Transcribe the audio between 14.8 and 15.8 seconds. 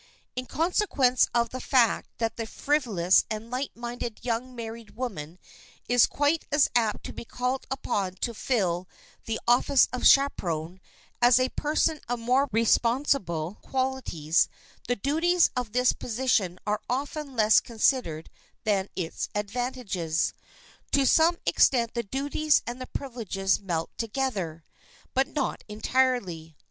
the duties of